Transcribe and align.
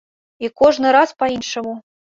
І 0.47 0.49
кожны 0.61 0.95
раз 0.97 1.15
па-іншаму. 1.21 1.79